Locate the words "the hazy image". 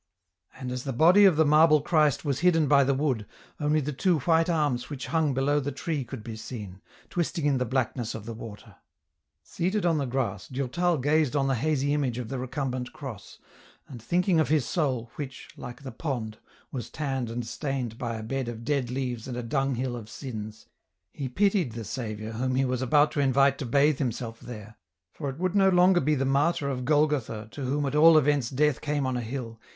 11.45-12.17